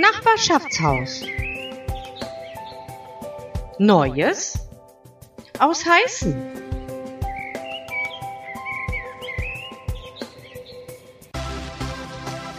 Nachbarschaftshaus. 0.00 1.24
Neues 3.80 4.56
aus 5.58 5.84
Heißen. 5.84 6.36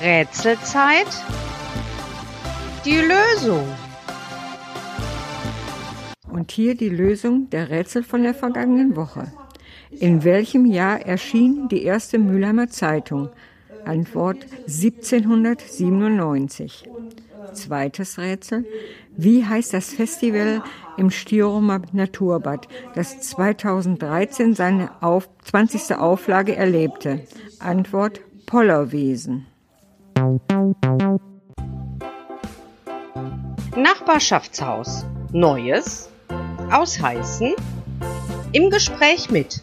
Rätselzeit. 0.02 1.07
Die 2.84 3.00
Lösung. 3.00 3.66
Und 6.30 6.52
hier 6.52 6.76
die 6.76 6.90
Lösung 6.90 7.50
der 7.52 7.70
Rätsel 7.70 8.04
von 8.04 8.24
der 8.24 8.34
vergangenen 8.34 8.98
Woche. 8.98 9.32
In 9.92 10.26
welchem 10.26 10.66
Jahr 10.66 11.00
erschien 11.00 11.70
die 11.70 11.84
erste 11.84 12.20
Mülheimer 12.20 12.68
Zeitung? 12.68 13.30
Antwort 13.86 14.46
1797. 14.68 16.84
Zweites 17.64 18.18
Rätsel. 18.18 18.66
Wie 19.16 19.46
heißt 19.46 19.74
das 19.74 19.94
Festival 19.94 20.64
im 20.98 21.12
Stierumer 21.12 21.82
Naturbad, 21.92 22.68
das 22.96 23.20
2013 23.22 24.56
seine 24.56 24.92
auf 25.02 25.30
20. 25.44 25.96
Auflage 25.96 26.56
erlebte? 26.56 27.22
Antwort 27.60 28.22
Pollerwesen. 28.46 29.46
Nachbarschaftshaus. 33.76 35.06
Neues 35.32 36.10
aus 36.72 37.02
Heißen. 37.02 37.54
Im 38.52 38.70
Gespräch 38.70 39.30
mit 39.30 39.62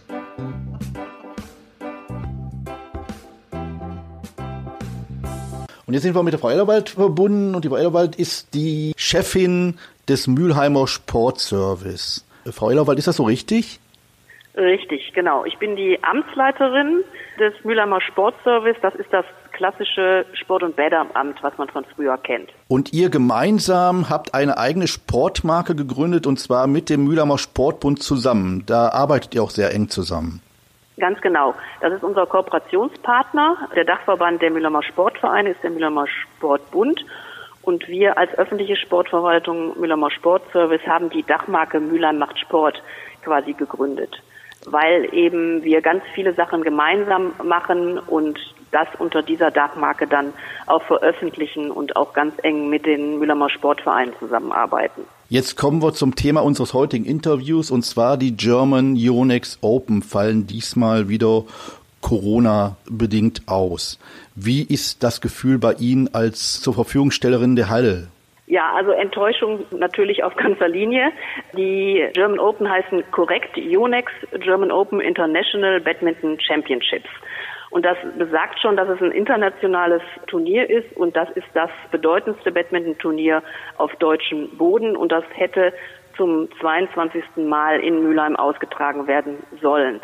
Und 5.87 5.95
jetzt 5.95 6.03
sind 6.03 6.17
wir 6.17 6.23
mit 6.25 6.33
der 6.33 6.41
Frau 6.41 6.51
Ellerwald 6.51 6.91
verbunden 6.91 7.55
und 7.55 7.65
die 7.65 7.69
Frau 7.69 7.77
Ellerwald 7.77 8.17
ist 8.17 8.55
die 8.55 8.93
Chefin 8.97 9.79
des 10.09 10.27
Mülheimer 10.27 10.89
Sportservice. 10.89 12.27
Frau 12.51 12.71
Ellerwald, 12.71 12.99
ist 12.99 13.07
das 13.07 13.17
so 13.17 13.23
richtig? 13.23 13.79
Richtig, 14.57 15.13
genau. 15.15 15.45
Ich 15.45 15.59
bin 15.59 15.77
die 15.77 16.03
Amtsleiterin 16.03 17.05
des 17.39 17.53
Mülheimer 17.63 18.01
Sportservice. 18.01 18.77
Das 18.83 18.97
ist 18.97 19.13
das 19.13 19.25
klassische 19.53 20.27
Sport- 20.33 20.65
und 20.65 20.75
Bäderamt, 20.75 21.39
was 21.43 21.57
man 21.57 21.69
von 21.69 21.85
früher 21.95 22.19
kennt. 22.19 22.51
Und 22.67 22.93
ihr 22.93 23.09
gemeinsam 23.09 24.11
habt 24.11 24.35
eine 24.35 24.59
eigene 24.59 24.89
Sportmarke 24.89 25.77
gegründet 25.77 26.27
und 26.27 26.41
zwar 26.41 26.67
mit 26.67 26.91
dem 26.91 27.05
Mülheimer 27.05 27.39
Sportbund 27.39 28.03
zusammen. 28.03 28.65
Da 28.67 28.89
arbeitet 28.89 29.37
ihr 29.37 29.43
auch 29.43 29.51
sehr 29.51 29.73
eng 29.73 29.89
zusammen. 29.89 30.43
Ganz 30.99 31.21
genau. 31.21 31.55
Das 31.81 31.93
ist 31.93 32.03
unser 32.03 32.27
Kooperationspartner. 32.27 33.69
Der 33.75 33.85
Dachverband 33.85 34.41
der 34.41 34.51
Mülheimer 34.51 34.83
Sportvereine 34.83 35.51
ist 35.51 35.63
der 35.63 35.71
Mülheimer 35.71 36.07
Sportbund. 36.07 37.05
Und 37.63 37.89
wir 37.89 38.17
als 38.17 38.33
öffentliche 38.39 38.77
Sportverwaltung 38.77 39.79
Mülheimer 39.79 40.11
Sportservice 40.11 40.87
haben 40.87 41.11
die 41.11 41.23
Dachmarke 41.23 41.81
Mülheim 41.81 42.17
macht 42.17 42.39
Sport 42.39 42.83
quasi 43.23 43.53
gegründet. 43.53 44.23
Weil 44.65 45.13
eben 45.13 45.63
wir 45.65 45.83
ganz 45.83 46.03
viele 46.15 46.33
Sachen 46.33 46.63
gemeinsam 46.63 47.35
machen 47.43 47.99
und 47.99 48.39
das 48.71 48.89
unter 48.99 49.23
dieser 49.23 49.51
Dachmarke 49.51 50.07
dann 50.07 50.33
auch 50.67 50.83
veröffentlichen 50.85 51.71
und 51.71 51.97
auch 51.97 52.15
ganz 52.15 52.35
eng 52.43 52.71
mit 52.71 52.87
den 52.87 53.19
Mülheimer 53.19 53.51
Sportvereinen 53.51 54.15
zusammenarbeiten. 54.19 55.05
Jetzt 55.29 55.57
kommen 55.57 55.83
wir 55.83 55.93
zum 55.93 56.15
Thema 56.15 56.45
unseres 56.45 56.73
heutigen 56.73 57.05
Interviews 57.05 57.73
und 57.73 57.83
zwar 57.83 58.17
die 58.17 58.37
German 58.37 58.95
Yonex 58.95 59.59
Open 59.61 60.03
fallen 60.03 60.47
diesmal 60.47 61.09
wieder 61.09 61.43
Corona 62.01 62.77
bedingt 62.89 63.43
aus. 63.47 63.99
Wie 64.37 64.63
ist 64.63 65.03
das 65.03 65.21
Gefühl 65.21 65.59
bei 65.59 65.73
Ihnen 65.81 66.15
als 66.15 66.63
zur 66.63 66.75
Verfügungstellerin 66.75 67.57
der 67.57 67.69
Halle? 67.69 68.07
Ja, 68.47 68.73
also 68.77 68.93
Enttäuschung 68.93 69.65
natürlich 69.73 70.23
auf 70.23 70.37
ganzer 70.37 70.69
Linie. 70.69 71.11
Die 71.57 72.07
German 72.13 72.39
Open 72.39 72.71
heißen 72.71 73.03
korrekt 73.11 73.57
Yonex 73.57 74.13
German 74.39 74.71
Open 74.71 75.01
International 75.01 75.81
Badminton 75.81 76.39
Championships. 76.39 77.09
Und 77.77 77.85
das 77.85 77.99
besagt 78.17 78.59
schon, 78.59 78.75
dass 78.75 78.89
es 78.89 79.03
ein 79.03 79.13
internationales 79.13 80.01
Turnier 80.29 80.71
ist 80.71 80.97
und 80.97 81.15
das 81.15 81.29
ist 81.33 81.47
das 81.53 81.69
bedeutendste 81.91 82.51
Badminton-Turnier 82.51 83.43
auf 83.77 83.95
deutschem 83.97 84.49
Boden 84.57 84.97
und 84.97 85.13
das 85.13 85.25
hätte 85.35 85.75
zum 86.17 86.49
22. 86.59 87.23
Mal 87.37 87.81
in 87.81 88.03
Mülheim 88.03 88.35
ausgetragen 88.35 89.07
werden 89.07 89.37
sollen. 89.61 90.01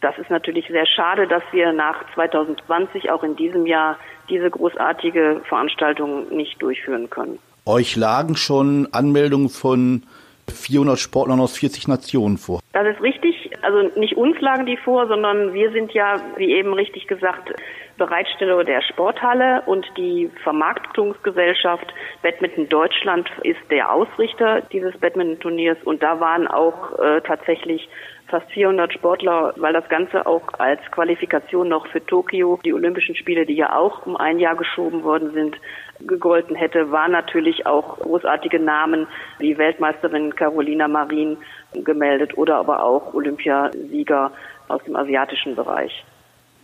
Das 0.00 0.16
ist 0.16 0.30
natürlich 0.30 0.68
sehr 0.68 0.86
schade, 0.86 1.26
dass 1.26 1.42
wir 1.50 1.72
nach 1.72 2.04
2020 2.14 3.10
auch 3.10 3.24
in 3.24 3.34
diesem 3.34 3.66
Jahr 3.66 3.98
diese 4.28 4.48
großartige 4.48 5.40
Veranstaltung 5.48 6.28
nicht 6.28 6.62
durchführen 6.62 7.10
können. 7.10 7.40
Euch 7.66 7.96
lagen 7.96 8.36
schon 8.36 8.86
Anmeldungen 8.92 9.48
von 9.48 10.04
400 10.48 11.00
Sportlern 11.00 11.40
aus 11.40 11.58
40 11.58 11.88
Nationen 11.88 12.38
vor. 12.38 12.60
Das 12.72 12.86
ist 12.86 13.02
richtig. 13.02 13.31
Also 13.62 13.90
nicht 13.98 14.16
uns 14.16 14.40
lagen 14.40 14.66
die 14.66 14.76
vor, 14.76 15.06
sondern 15.06 15.52
wir 15.52 15.70
sind 15.70 15.92
ja, 15.92 16.16
wie 16.36 16.52
eben 16.52 16.74
richtig 16.74 17.06
gesagt, 17.06 17.52
Bereitsteller 17.96 18.64
der 18.64 18.82
Sporthalle 18.82 19.62
und 19.66 19.86
die 19.96 20.30
Vermarktungsgesellschaft 20.42 21.92
Badminton 22.22 22.68
Deutschland 22.68 23.30
ist 23.44 23.60
der 23.70 23.92
Ausrichter 23.92 24.62
dieses 24.72 24.98
Badminton-Turniers. 24.98 25.78
Und 25.84 26.02
da 26.02 26.18
waren 26.18 26.48
auch 26.48 26.98
äh, 26.98 27.20
tatsächlich 27.20 27.88
fast 28.32 28.50
400 28.50 28.94
Sportler, 28.94 29.52
weil 29.56 29.74
das 29.74 29.86
Ganze 29.90 30.26
auch 30.26 30.42
als 30.58 30.80
Qualifikation 30.90 31.68
noch 31.68 31.86
für 31.88 32.04
Tokio, 32.04 32.58
die 32.64 32.72
Olympischen 32.72 33.14
Spiele, 33.14 33.44
die 33.44 33.54
ja 33.54 33.76
auch 33.76 34.06
um 34.06 34.16
ein 34.16 34.38
Jahr 34.38 34.56
geschoben 34.56 35.04
worden 35.04 35.32
sind, 35.34 35.56
gegolten 36.00 36.56
hätte, 36.56 36.90
waren 36.90 37.12
natürlich 37.12 37.66
auch 37.66 37.98
großartige 37.98 38.58
Namen 38.58 39.06
wie 39.38 39.58
Weltmeisterin 39.58 40.34
Carolina 40.34 40.88
Marin 40.88 41.36
gemeldet 41.74 42.36
oder 42.38 42.56
aber 42.56 42.82
auch 42.82 43.12
Olympiasieger 43.12 44.32
aus 44.68 44.82
dem 44.84 44.96
asiatischen 44.96 45.54
Bereich. 45.54 46.02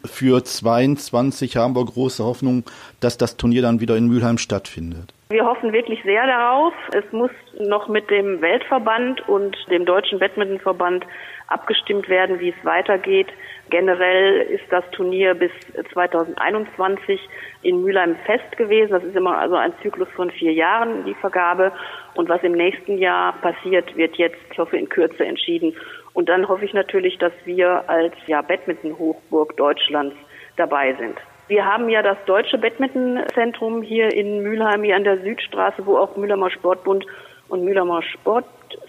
Für 0.04 0.42
22 0.42 1.56
haben 1.56 1.76
wir 1.76 1.84
große 1.84 2.24
Hoffnung, 2.24 2.64
dass 3.00 3.18
das 3.18 3.36
Turnier 3.36 3.62
dann 3.62 3.80
wieder 3.80 3.96
in 3.96 4.06
Mülheim 4.06 4.38
stattfindet. 4.38 5.12
Wir 5.30 5.44
hoffen 5.44 5.72
wirklich 5.74 6.02
sehr 6.04 6.26
darauf. 6.26 6.72
Es 6.92 7.04
muss 7.12 7.30
noch 7.58 7.88
mit 7.88 8.08
dem 8.08 8.40
Weltverband 8.40 9.28
und 9.28 9.56
dem 9.70 9.84
Deutschen 9.84 10.18
Badmintonverband 10.18 11.04
abgestimmt 11.48 12.08
werden, 12.08 12.40
wie 12.40 12.50
es 12.50 12.64
weitergeht. 12.64 13.28
Generell 13.70 14.42
ist 14.42 14.64
das 14.70 14.84
Turnier 14.92 15.34
bis 15.34 15.50
2021 15.92 17.20
in 17.62 17.82
Mülheim 17.82 18.16
fest 18.24 18.56
gewesen. 18.56 18.92
Das 18.92 19.04
ist 19.04 19.16
immer 19.16 19.38
also 19.38 19.56
ein 19.56 19.72
Zyklus 19.82 20.08
von 20.14 20.30
vier 20.30 20.52
Jahren, 20.52 21.04
die 21.04 21.14
Vergabe. 21.14 21.72
Und 22.14 22.28
was 22.28 22.42
im 22.42 22.52
nächsten 22.52 22.98
Jahr 22.98 23.32
passiert, 23.40 23.96
wird 23.96 24.16
jetzt, 24.16 24.38
ich 24.52 24.58
hoffe, 24.58 24.76
in 24.76 24.88
Kürze 24.88 25.24
entschieden. 25.24 25.74
Und 26.12 26.28
dann 26.28 26.48
hoffe 26.48 26.64
ich 26.64 26.74
natürlich, 26.74 27.18
dass 27.18 27.32
wir 27.44 27.88
als 27.88 28.14
ja, 28.26 28.42
Badminton-Hochburg 28.42 29.56
Deutschlands 29.56 30.16
dabei 30.56 30.94
sind. 30.94 31.18
Wir 31.48 31.64
haben 31.64 31.88
ja 31.88 32.02
das 32.02 32.18
Deutsche 32.26 32.58
Badminton-Zentrum 32.58 33.80
hier 33.80 34.12
in 34.12 34.42
Mülheim, 34.42 34.82
hier 34.82 34.96
an 34.96 35.04
der 35.04 35.18
Südstraße, 35.22 35.86
wo 35.86 35.96
auch 35.96 36.16
Mülheimer 36.16 36.50
Sportbund 36.50 37.06
und 37.48 37.64
Mülheimer 37.64 38.02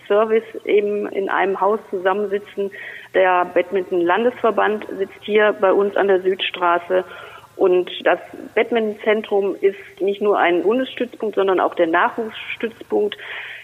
Sportservice 0.09 0.43
eben 0.65 1.07
in 1.07 1.29
einem 1.29 1.59
Haus 1.61 1.79
zusammensitzen. 1.89 2.71
Der 3.13 3.45
Badminton-Landesverband 3.45 4.87
sitzt 4.97 5.21
hier 5.21 5.55
bei 5.59 5.71
uns 5.71 5.95
an 5.95 6.07
der 6.07 6.21
Südstraße. 6.21 7.03
Und 7.55 7.91
das 8.05 8.19
Badminton-Zentrum 8.55 9.55
ist 9.59 10.01
nicht 10.01 10.21
nur 10.21 10.39
ein 10.39 10.63
Bundesstützpunkt, 10.63 11.35
sondern 11.35 11.59
auch 11.59 11.75
der 11.75 11.87
Nachwuchsstützpunkt. 11.87 13.17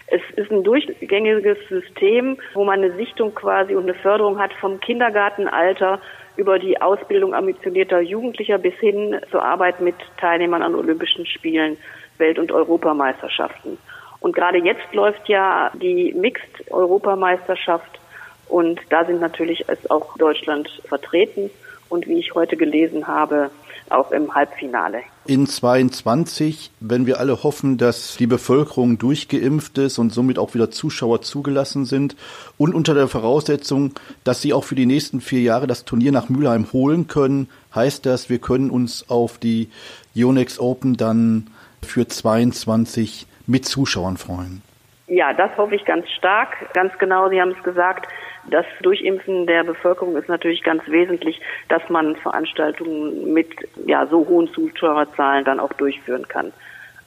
Es 0.08 0.22
ist 0.36 0.52
ein 0.52 0.64
durchgängiges 0.64 1.58
System, 1.68 2.38
wo 2.54 2.64
man 2.64 2.84
eine 2.84 2.94
Sichtung 2.96 3.34
quasi 3.34 3.74
und 3.74 3.84
eine 3.84 3.96
Förderung 3.96 4.40
hat 4.40 4.54
vom 4.54 4.80
Kindergartenalter 4.80 6.00
über 6.38 6.60
die 6.60 6.80
Ausbildung 6.80 7.34
ambitionierter 7.34 8.02
Jugendlicher 8.02 8.60
bis 8.60 8.76
hin 8.76 9.20
zur 9.32 9.44
Arbeit 9.44 9.82
mit 9.82 9.96
Teilnehmern 10.18 10.62
an 10.62 10.76
Olympischen 10.76 11.26
Spielen, 11.26 11.78
Welt- 12.18 12.38
und 12.38 12.52
Europameisterschaften. 12.52 13.78
Und 14.26 14.36
gerade 14.36 14.58
jetzt 14.58 14.92
läuft 14.92 15.30
ja 15.30 15.70
die 15.76 16.12
Mixed-Europameisterschaft 16.12 18.00
und 18.48 18.80
da 18.90 19.06
sind 19.06 19.22
natürlich 19.22 19.64
auch 19.92 20.18
Deutschland 20.18 20.68
vertreten 20.90 21.52
und 21.90 22.08
wie 22.08 22.18
ich 22.18 22.34
heute 22.34 22.58
gelesen 22.58 23.06
habe, 23.06 23.52
auch 23.92 24.10
im 24.10 24.34
Halbfinale. 24.34 25.04
In 25.28 25.46
22, 25.46 26.72
wenn 26.80 27.06
wir 27.06 27.20
alle 27.20 27.44
hoffen, 27.44 27.78
dass 27.78 28.18
die 28.18 28.26
Bevölkerung 28.26 28.98
durchgeimpft 28.98 29.78
ist 29.78 30.00
und 30.00 30.12
somit 30.12 30.40
auch 30.40 30.56
wieder 30.56 30.72
Zuschauer 30.72 31.22
zugelassen 31.22 31.86
sind 31.86 32.16
und 32.58 32.74
unter 32.74 32.96
der 32.96 33.08
Voraussetzung, 33.08 33.94
dass 34.24 34.42
sie 34.42 34.54
auch 34.54 34.64
für 34.64 34.74
die 34.74 34.88
nächsten 34.88 35.22
vier 35.22 35.42
Jahre 35.42 35.68
das 35.68 35.86
Turnier 35.86 36.12
nach 36.12 36.30
Mülheim 36.30 36.74
holen 36.74 37.06
können, 37.06 37.48
heißt 37.76 38.08
das, 38.08 38.28
wir 38.28 38.40
können 38.40 38.72
uns 38.72 39.08
auf 39.08 39.38
die 39.38 39.70
Yonex 40.16 40.60
Open 40.60 40.98
dann 40.98 41.52
für 41.84 42.08
22 42.08 43.28
mit 43.48 43.66
Zuschauern 43.66 44.18
freuen. 44.18 44.62
Ja, 45.08 45.34
das 45.34 45.56
hoffe 45.58 45.76
ich 45.76 45.86
ganz 45.86 46.10
stark. 46.10 46.74
Ganz 46.74 46.98
genau, 46.98 47.30
Sie 47.30 47.40
haben 47.40 47.52
es 47.52 47.64
gesagt. 47.64 48.08
Das 48.50 48.66
Durchimpfen 48.82 49.46
der 49.46 49.64
Bevölkerung 49.64 50.16
ist 50.16 50.30
natürlich 50.30 50.64
ganz 50.64 50.84
wesentlich, 50.88 51.40
dass 51.70 51.88
man 51.90 52.16
Veranstaltungen 52.16 53.34
mit 53.34 53.50
ja, 53.86 54.06
so 54.08 54.28
hohen 54.28 54.52
Zuschauerzahlen 54.54 55.46
dann 55.46 55.60
auch 55.60 55.74
durchführen 55.74 56.28
kann. 56.28 56.52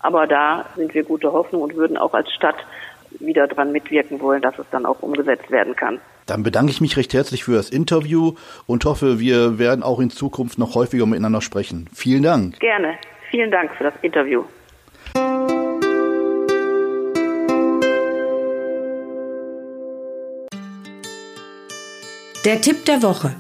Aber 0.00 0.26
da 0.26 0.66
sind 0.76 0.94
wir 0.94 1.02
gute 1.04 1.32
Hoffnung 1.32 1.62
und 1.62 1.74
würden 1.74 1.96
auch 1.96 2.14
als 2.14 2.32
Stadt 2.32 2.56
wieder 3.20 3.46
dran 3.48 3.72
mitwirken 3.72 4.20
wollen, 4.20 4.42
dass 4.42 4.58
es 4.58 4.66
dann 4.70 4.86
auch 4.86 5.02
umgesetzt 5.02 5.50
werden 5.50 5.74
kann. 5.74 6.00
Dann 6.26 6.42
bedanke 6.42 6.70
ich 6.70 6.80
mich 6.80 6.96
recht 6.96 7.14
herzlich 7.14 7.44
für 7.44 7.52
das 7.52 7.70
Interview 7.70 8.34
und 8.66 8.84
hoffe, 8.84 9.18
wir 9.18 9.58
werden 9.58 9.82
auch 9.82 9.98
in 9.98 10.10
Zukunft 10.10 10.58
noch 10.58 10.74
häufiger 10.74 11.06
miteinander 11.06 11.40
sprechen. 11.40 11.88
Vielen 11.94 12.22
Dank. 12.22 12.60
Gerne. 12.60 12.94
Vielen 13.30 13.50
Dank 13.50 13.74
für 13.76 13.84
das 13.84 13.94
Interview. 14.02 14.44
Der 22.44 22.60
Tipp 22.60 22.84
der 22.84 23.02
Woche. 23.02 23.34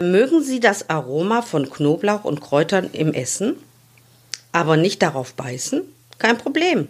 Mögen 0.00 0.42
Sie 0.42 0.58
das 0.58 0.90
Aroma 0.90 1.40
von 1.40 1.70
Knoblauch 1.70 2.24
und 2.24 2.40
Kräutern 2.40 2.90
im 2.92 3.14
Essen, 3.14 3.54
aber 4.50 4.76
nicht 4.76 5.00
darauf 5.00 5.34
beißen? 5.34 5.82
Kein 6.18 6.36
Problem. 6.36 6.88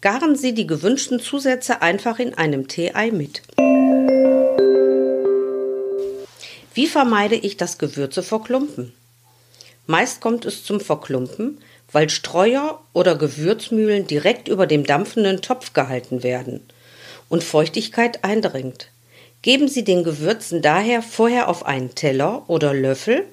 Garen 0.00 0.34
Sie 0.34 0.52
die 0.52 0.66
gewünschten 0.66 1.20
Zusätze 1.20 1.80
einfach 1.80 2.18
in 2.18 2.34
einem 2.34 2.66
Tee-Ei 2.66 3.12
mit. 3.12 3.42
Wie 6.74 6.88
vermeide 6.88 7.36
ich 7.36 7.56
das 7.56 7.78
Gewürze 7.78 8.24
verklumpen? 8.24 8.92
Meist 9.86 10.20
kommt 10.20 10.44
es 10.44 10.64
zum 10.64 10.80
Verklumpen, 10.80 11.60
weil 11.92 12.10
Streuer 12.10 12.80
oder 12.92 13.14
Gewürzmühlen 13.14 14.08
direkt 14.08 14.48
über 14.48 14.66
dem 14.66 14.84
dampfenden 14.84 15.40
Topf 15.40 15.72
gehalten 15.72 16.24
werden 16.24 16.66
und 17.28 17.44
Feuchtigkeit 17.44 18.24
eindringt. 18.24 18.88
Geben 19.44 19.68
Sie 19.68 19.84
den 19.84 20.04
Gewürzen 20.04 20.62
daher 20.62 21.02
vorher 21.02 21.50
auf 21.50 21.66
einen 21.66 21.94
Teller 21.94 22.44
oder 22.48 22.72
Löffel 22.72 23.26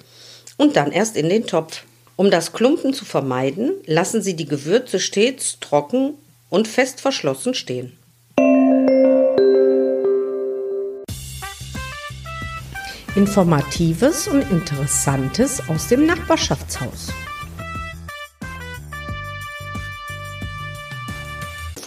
und 0.58 0.76
dann 0.76 0.92
erst 0.92 1.16
in 1.16 1.30
den 1.30 1.48
Topf. 1.48 1.84
Um 2.18 2.30
das 2.30 2.52
Klumpen 2.52 2.94
zu 2.94 3.06
vermeiden, 3.06 3.76
lassen 3.86 4.22
Sie 4.22 4.36
die 4.36 4.46
Gewürze 4.46 5.00
stets 5.00 5.62
trocken 5.62 6.16
und 6.50 6.68
fest 6.68 7.00
verschlossen 7.00 7.54
stehen. 7.54 7.94
Informatives 13.16 14.28
und 14.28 14.42
Interessantes 14.52 15.62
aus 15.70 15.88
dem 15.88 16.06
Nachbarschaftshaus. 16.06 17.14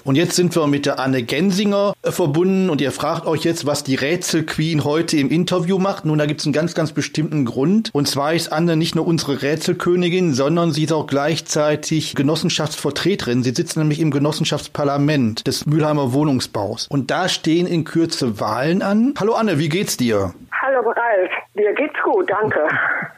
Und 0.04 0.16
jetzt 0.16 0.36
sind 0.36 0.54
wir 0.54 0.66
mit 0.66 0.84
der 0.84 0.98
Anne 0.98 1.22
Gensinger 1.22 1.94
äh, 2.02 2.10
verbunden 2.10 2.68
und 2.68 2.82
ihr 2.82 2.92
fragt 2.92 3.26
euch 3.26 3.42
jetzt, 3.42 3.64
was 3.64 3.84
die 3.84 3.94
Rätselqueen 3.94 4.84
heute 4.84 5.16
im 5.16 5.30
Interview 5.30 5.78
macht. 5.78 6.04
Nun, 6.04 6.18
da 6.18 6.26
gibt 6.26 6.40
es 6.40 6.46
einen 6.46 6.52
ganz, 6.52 6.74
ganz 6.74 6.92
bestimmten 6.92 7.46
Grund. 7.46 7.88
Und 7.94 8.06
zwar 8.06 8.34
ist 8.34 8.52
Anne 8.52 8.76
nicht 8.76 8.94
nur 8.94 9.06
unsere 9.06 9.40
Rätselkönigin, 9.40 10.34
sondern 10.34 10.72
sie 10.72 10.84
ist 10.84 10.92
auch 10.92 11.06
gleichzeitig 11.06 12.14
Genossenschaftsvertreterin. 12.14 13.42
Sie 13.42 13.54
sitzt 13.54 13.78
nämlich 13.78 13.98
im 13.98 14.10
Genossenschaftsparlament 14.10 15.46
des 15.46 15.64
Mülheimer 15.64 16.12
Wohnungsbaus. 16.12 16.86
Und 16.86 17.10
da 17.10 17.30
stehen 17.30 17.66
in 17.66 17.84
Kürze 17.84 18.38
Wahlen 18.38 18.82
an. 18.82 19.14
Hallo 19.18 19.32
Anne, 19.32 19.58
wie 19.58 19.70
geht's 19.70 19.96
dir? 19.96 20.34
Hallo 20.60 20.80
Ralf, 20.80 21.30
dir 21.54 21.72
geht's 21.74 22.00
gut, 22.02 22.30
danke. 22.30 22.68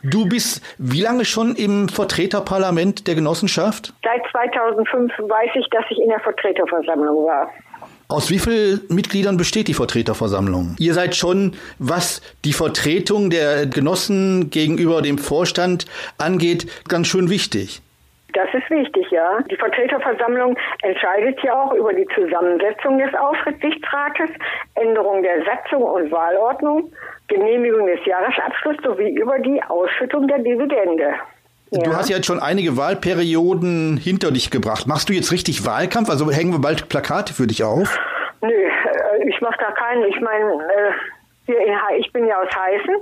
Du 0.02 0.28
bist 0.28 0.62
wie 0.78 1.02
lange 1.02 1.24
schon 1.24 1.56
im 1.56 1.88
Vertreterparlament 1.88 3.06
der 3.06 3.14
Genossenschaft? 3.14 3.92
Seit 4.02 4.22
2005 4.30 5.12
weiß 5.18 5.50
ich, 5.54 5.68
dass 5.70 5.84
ich 5.90 5.98
in 5.98 6.08
der 6.08 6.20
Vertreterversammlung 6.20 7.26
war. 7.26 7.50
Aus 8.08 8.30
wie 8.30 8.38
vielen 8.38 8.82
Mitgliedern 8.88 9.36
besteht 9.36 9.66
die 9.66 9.74
Vertreterversammlung? 9.74 10.76
Ihr 10.78 10.94
seid 10.94 11.16
schon, 11.16 11.56
was 11.80 12.22
die 12.44 12.52
Vertretung 12.52 13.30
der 13.30 13.66
Genossen 13.66 14.50
gegenüber 14.50 15.02
dem 15.02 15.18
Vorstand 15.18 15.86
angeht, 16.16 16.70
ganz 16.88 17.08
schön 17.08 17.30
wichtig. 17.30 17.82
Das 18.32 18.52
ist 18.52 18.68
wichtig, 18.70 19.10
ja. 19.10 19.40
Die 19.50 19.56
Vertreterversammlung 19.56 20.56
entscheidet 20.82 21.42
ja 21.42 21.54
auch 21.54 21.72
über 21.72 21.92
die 21.94 22.06
Zusammensetzung 22.14 22.98
des 22.98 23.12
Aufsichtsrates, 23.14 24.30
Änderung 24.74 25.22
der 25.22 25.42
Satzung 25.44 25.82
und 25.82 26.12
Wahlordnung, 26.12 26.92
Genehmigung 27.28 27.86
des 27.86 28.04
Jahresabschlusses 28.04 28.82
sowie 28.84 29.10
über 29.10 29.38
die 29.38 29.62
Ausschüttung 29.62 30.28
der 30.28 30.38
Dividende. 30.38 31.14
Ja. 31.70 31.82
Du 31.82 31.96
hast 31.96 32.08
ja 32.08 32.16
jetzt 32.16 32.26
schon 32.26 32.38
einige 32.38 32.76
Wahlperioden 32.76 33.96
hinter 33.96 34.30
dich 34.30 34.50
gebracht. 34.50 34.86
Machst 34.86 35.08
du 35.08 35.12
jetzt 35.12 35.32
richtig 35.32 35.66
Wahlkampf? 35.66 36.08
Also 36.08 36.30
hängen 36.30 36.52
wir 36.52 36.60
bald 36.60 36.88
Plakate 36.88 37.34
für 37.34 37.46
dich 37.46 37.64
auf? 37.64 37.98
Nö, 38.40 38.48
äh, 38.48 39.28
ich 39.28 39.40
mache 39.40 39.56
da 39.58 39.72
keinen. 39.72 40.04
Ich 40.04 40.20
meine, 40.20 40.52
äh, 41.48 41.98
ich 41.98 42.12
bin 42.12 42.26
ja 42.26 42.36
aus 42.40 42.48
Heißen 42.54 42.94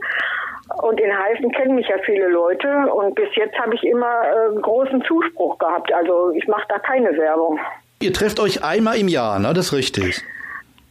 und 0.83 1.01
in 1.01 1.13
Heißen 1.13 1.51
kennen 1.53 1.75
mich 1.75 1.89
ja 1.89 1.97
viele 2.05 2.29
Leute 2.29 2.69
und 2.93 3.15
bis 3.15 3.29
jetzt 3.35 3.59
habe 3.59 3.75
ich 3.75 3.83
immer 3.85 4.23
äh, 4.23 4.61
großen 4.61 5.03
Zuspruch 5.05 5.59
gehabt. 5.59 5.93
Also 5.93 6.31
ich 6.33 6.47
mache 6.49 6.65
da 6.69 6.79
keine 6.79 7.17
Werbung. 7.19 7.59
Ihr 8.01 8.13
trefft 8.13 8.41
euch 8.41 8.65
einmal 8.65 8.99
im 8.99 9.09
Jahr, 9.09 9.39
ne? 9.39 9.53
Das 9.53 9.67
ist 9.67 9.73
richtig. 9.75 10.23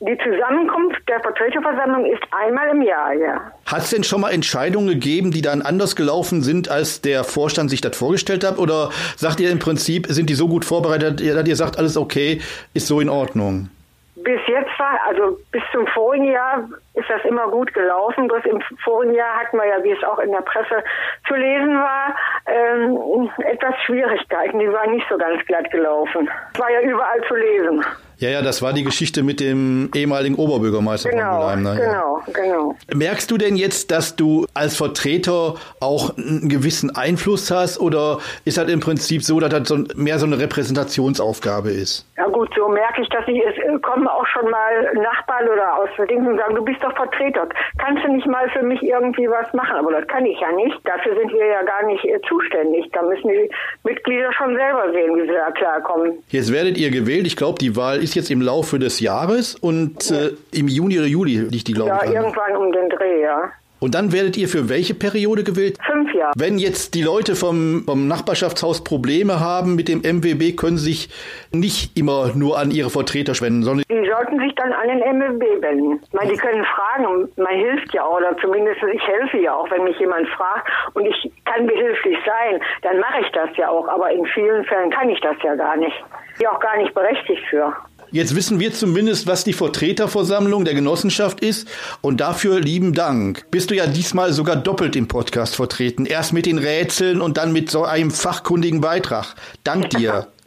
Die 0.05 0.17
Zusammenkunft 0.17 0.99
der 1.07 1.21
Vertreterversammlung 1.21 2.05
ist 2.05 2.21
einmal 2.31 2.67
im 2.75 2.81
Jahr, 2.81 3.13
ja. 3.13 3.39
Hat 3.65 3.83
es 3.83 3.91
denn 3.91 4.03
schon 4.03 4.19
mal 4.19 4.31
Entscheidungen 4.31 4.89
gegeben, 4.89 5.31
die 5.31 5.41
dann 5.41 5.61
anders 5.61 5.95
gelaufen 5.95 6.41
sind, 6.41 6.69
als 6.69 6.99
der 6.99 7.23
Vorstand 7.23 7.69
sich 7.69 7.79
das 7.79 7.95
vorgestellt 7.95 8.43
hat? 8.43 8.57
Oder 8.57 8.89
sagt 9.15 9.39
ihr 9.39 9.49
im 9.49 9.59
Prinzip, 9.59 10.07
sind 10.07 10.29
die 10.29 10.33
so 10.33 10.49
gut 10.49 10.65
vorbereitet, 10.65 11.21
dass 11.21 11.47
ihr 11.47 11.55
sagt, 11.55 11.77
alles 11.77 11.95
okay, 11.95 12.41
ist 12.73 12.87
so 12.87 12.99
in 12.99 13.07
Ordnung? 13.07 13.69
Bis 14.15 14.41
jetzt 14.47 14.77
war, 14.77 14.99
also 15.07 15.37
bis 15.51 15.63
zum 15.71 15.87
vorigen 15.87 16.25
Jahr 16.25 16.67
ist 16.95 17.09
das 17.09 17.23
immer 17.23 17.47
gut 17.47 17.73
gelaufen. 17.73 18.27
Bloß 18.27 18.43
im 18.43 18.61
vorigen 18.83 19.15
Jahr 19.15 19.39
hatten 19.39 19.55
wir 19.55 19.67
ja, 19.67 19.81
wie 19.85 19.91
es 19.91 20.03
auch 20.03 20.19
in 20.19 20.31
der 20.31 20.41
Presse 20.41 20.83
zu 21.29 21.35
lesen 21.35 21.75
war, 21.79 22.13
ähm, 22.45 23.29
etwas 23.37 23.75
Schwierigkeiten. 23.85 24.59
Die 24.59 24.69
waren 24.69 24.91
nicht 24.91 25.07
so 25.09 25.17
ganz 25.17 25.45
glatt 25.45 25.71
gelaufen. 25.71 26.29
Es 26.53 26.59
war 26.59 26.69
ja 26.69 26.81
überall 26.81 27.21
zu 27.25 27.35
lesen. 27.35 27.85
Ja, 28.23 28.29
ja, 28.29 28.41
das 28.41 28.61
war 28.61 28.71
die 28.71 28.85
Geschichte 28.85 29.21
mit 29.21 29.41
dem 29.41 29.91
ehemaligen 29.93 30.35
Oberbürgermeister 30.35 31.09
genau, 31.09 31.41
von 31.41 31.61
Mülheim. 31.61 31.63
Ne? 31.63 31.75
Genau, 31.75 32.21
genau. 32.31 32.75
Merkst 32.95 33.29
du 33.29 33.37
denn 33.37 33.57
jetzt, 33.57 33.91
dass 33.91 34.15
du 34.15 34.47
als 34.53 34.77
Vertreter 34.77 35.55
auch 35.81 36.15
einen 36.15 36.47
gewissen 36.47 36.95
Einfluss 36.95 37.51
hast 37.51 37.81
oder 37.81 38.19
ist 38.45 38.57
das 38.57 38.69
im 38.69 38.79
Prinzip 38.79 39.23
so, 39.23 39.41
dass 39.41 39.49
das 39.49 39.67
so 39.67 39.83
mehr 39.95 40.19
so 40.19 40.25
eine 40.25 40.39
Repräsentationsaufgabe 40.39 41.71
ist? 41.71 42.07
Ja 42.15 42.27
gut, 42.29 42.49
so 42.55 42.69
merke 42.69 43.01
ich, 43.01 43.09
dass 43.09 43.27
ich, 43.27 43.43
es 43.43 43.81
kommen 43.81 44.07
auch 44.07 44.25
schon 44.27 44.49
mal 44.49 44.93
Nachbarn 44.93 45.49
oder 45.49 45.79
aus 45.79 45.89
Dings 46.09 46.25
und 46.25 46.37
sagen, 46.37 46.55
du 46.55 46.63
bist 46.63 46.81
doch 46.81 46.95
Vertreter. 46.95 47.49
Kannst 47.77 48.05
du 48.05 48.07
nicht 48.13 48.25
mal 48.25 48.49
für 48.51 48.63
mich 48.63 48.81
irgendwie 48.83 49.27
was 49.27 49.51
machen? 49.53 49.75
Aber 49.75 49.91
das 49.91 50.07
kann 50.07 50.25
ich 50.25 50.39
ja 50.39 50.49
nicht. 50.53 50.79
Dafür 50.85 51.13
sind 51.17 51.33
wir 51.33 51.45
ja 51.45 51.63
gar 51.63 51.85
nicht 51.85 52.05
äh, 52.05 52.21
zuständig. 52.29 52.89
Da 52.93 53.01
müssen 53.01 53.27
die 53.27 53.49
Mitglieder 53.83 54.31
schon 54.31 54.55
selber 54.55 54.93
sehen, 54.93 55.13
wie 55.17 55.27
sie 55.27 55.33
da 55.33 55.51
klarkommen. 55.51 56.23
Jetzt 56.29 56.53
werdet 56.53 56.77
ihr 56.77 56.89
gewählt. 56.89 57.27
Ich 57.27 57.35
glaube, 57.35 57.59
die 57.59 57.75
Wahl 57.75 58.01
ist 58.01 58.12
ist 58.13 58.15
jetzt 58.15 58.31
im 58.31 58.41
Laufe 58.41 58.77
des 58.77 58.99
Jahres 58.99 59.55
und 59.55 60.09
ja. 60.09 60.25
äh, 60.25 60.31
im 60.51 60.67
Juni 60.67 60.99
oder 60.99 61.07
Juli 61.07 61.37
liegt 61.39 61.67
die, 61.67 61.73
glaube 61.73 61.89
ja, 61.89 62.03
ich. 62.03 62.11
Ja, 62.11 62.21
irgendwann 62.21 62.55
um 62.55 62.71
den 62.71 62.89
Dreh, 62.89 63.21
ja. 63.23 63.51
Und 63.79 63.95
dann 63.95 64.13
werdet 64.13 64.37
ihr 64.37 64.47
für 64.47 64.69
welche 64.69 64.93
Periode 64.93 65.43
gewählt? 65.43 65.77
Fünf 65.85 66.13
Jahre. 66.13 66.31
Wenn 66.37 66.57
jetzt 66.57 66.93
die 66.93 67.01
Leute 67.01 67.35
vom, 67.35 67.83
vom 67.85 68.07
Nachbarschaftshaus 68.07 68.83
Probleme 68.85 69.41
haben 69.41 69.75
mit 69.75 69.89
dem 69.89 69.99
MWB, 69.99 70.55
können 70.55 70.77
sie 70.77 70.93
sich 70.93 71.09
nicht 71.51 71.97
immer 71.97 72.31
nur 72.33 72.57
an 72.57 72.71
ihre 72.71 72.89
Vertreter 72.89 73.33
wenden, 73.41 73.63
sondern 73.63 73.83
die 73.89 74.09
sollten 74.09 74.39
sich 74.39 74.55
dann 74.55 74.71
an 74.71 74.87
den 74.87 74.99
MWB 74.99 75.61
wenden. 75.61 75.99
Ich 76.01 76.13
meine, 76.13 76.31
die 76.31 76.37
können 76.37 76.63
fragen, 76.63 77.27
man 77.35 77.55
hilft 77.55 77.93
ja 77.93 78.05
auch, 78.05 78.17
oder 78.17 78.37
zumindest 78.37 78.79
ich 78.93 79.05
helfe 79.05 79.39
ja 79.39 79.53
auch, 79.53 79.69
wenn 79.69 79.83
mich 79.83 79.99
jemand 79.99 80.29
fragt 80.29 80.69
und 80.93 81.05
ich 81.05 81.31
kann 81.43 81.67
behilflich 81.67 82.17
sein, 82.25 82.61
dann 82.83 82.99
mache 82.99 83.19
ich 83.19 83.31
das 83.33 83.49
ja 83.57 83.67
auch. 83.67 83.89
Aber 83.89 84.11
in 84.11 84.25
vielen 84.27 84.63
Fällen 84.63 84.91
kann 84.91 85.09
ich 85.09 85.19
das 85.19 85.35
ja 85.43 85.55
gar 85.55 85.75
nicht. 85.75 85.95
Bin 86.37 86.47
auch 86.47 86.59
gar 86.61 86.77
nicht 86.77 86.93
berechtigt 86.93 87.43
für. 87.49 87.73
Jetzt 88.13 88.35
wissen 88.35 88.59
wir 88.59 88.71
zumindest, 88.71 89.25
was 89.25 89.43
die 89.43 89.53
Vertreterversammlung 89.53 90.65
der 90.65 90.75
Genossenschaft 90.75 91.39
ist. 91.39 91.67
Und 92.01 92.21
dafür 92.21 92.59
lieben 92.59 92.93
Dank. 92.93 93.49
Bist 93.49 93.71
du 93.71 93.75
ja 93.75 93.87
diesmal 93.87 94.33
sogar 94.33 94.55
doppelt 94.55 94.95
im 94.95 95.07
Podcast 95.07 95.55
vertreten. 95.55 96.05
Erst 96.05 96.31
mit 96.31 96.45
den 96.45 96.59
Rätseln 96.59 97.21
und 97.21 97.37
dann 97.37 97.51
mit 97.51 97.71
so 97.71 97.85
einem 97.85 98.11
fachkundigen 98.11 98.81
Beitrag. 98.81 99.33
Dank 99.63 99.89
dir. 99.89 100.27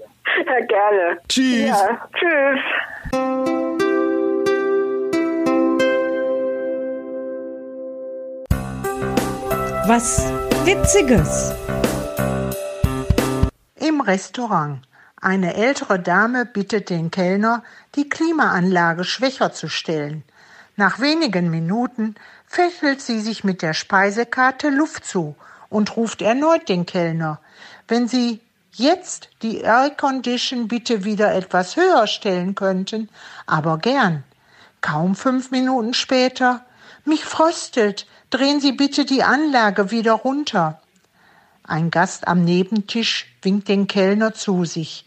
Ja, 0.44 0.66
gerne. 0.66 1.18
Tschüss. 1.28 1.68
Ja, 1.68 2.08
tschüss. 2.12 2.60
Was 9.86 10.30
Witziges. 10.64 11.54
Im 13.80 14.00
Restaurant. 14.00 14.80
Eine 15.20 15.54
ältere 15.54 15.98
Dame 15.98 16.44
bittet 16.44 16.90
den 16.90 17.10
Kellner, 17.10 17.62
die 17.94 18.08
Klimaanlage 18.08 19.04
schwächer 19.04 19.52
zu 19.52 19.68
stellen. 19.68 20.24
Nach 20.76 21.00
wenigen 21.00 21.50
Minuten 21.50 22.16
fächelt 22.46 23.00
sie 23.00 23.20
sich 23.20 23.42
mit 23.42 23.62
der 23.62 23.72
Speisekarte 23.72 24.68
Luft 24.68 25.06
zu 25.06 25.34
und 25.70 25.96
ruft 25.96 26.20
erneut 26.20 26.68
den 26.68 26.84
Kellner. 26.84 27.40
Wenn 27.88 28.08
Sie 28.08 28.40
jetzt 28.72 29.30
die 29.40 29.60
Air 29.60 29.90
Condition 29.96 30.68
bitte 30.68 31.04
wieder 31.04 31.34
etwas 31.34 31.76
höher 31.76 32.06
stellen 32.06 32.54
könnten, 32.54 33.08
aber 33.46 33.78
gern. 33.78 34.22
Kaum 34.82 35.14
fünf 35.14 35.50
Minuten 35.50 35.94
später. 35.94 36.64
Mich 37.04 37.24
fröstelt. 37.24 38.06
Drehen 38.28 38.60
Sie 38.60 38.72
bitte 38.72 39.06
die 39.06 39.22
Anlage 39.22 39.90
wieder 39.90 40.12
runter. 40.12 40.80
Ein 41.62 41.90
Gast 41.90 42.28
am 42.28 42.44
Nebentisch 42.44 43.34
winkt 43.42 43.68
den 43.68 43.86
Kellner 43.86 44.34
zu 44.34 44.64
sich. 44.64 45.05